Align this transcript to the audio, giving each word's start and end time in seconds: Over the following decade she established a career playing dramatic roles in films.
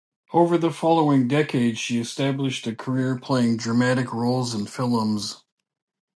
Over 0.33 0.57
the 0.57 0.71
following 0.71 1.27
decade 1.27 1.77
she 1.77 1.99
established 1.99 2.65
a 2.65 2.75
career 2.75 3.19
playing 3.19 3.57
dramatic 3.57 4.11
roles 4.11 4.55
in 4.55 4.65
films. 4.65 5.43